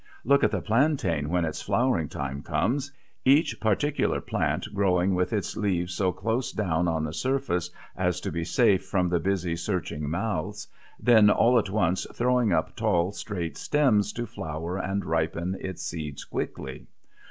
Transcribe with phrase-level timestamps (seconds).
[0.23, 2.91] Look at the plantain when its flowering time comes;
[3.23, 8.31] each particular plant growing with its leaves so close down on the surface as to
[8.31, 10.67] be safe from the busy, searching mouths,
[10.99, 16.23] then all at once throwing up tall, straight stems to flower and ripen its seeds
[16.25, 16.87] quickly.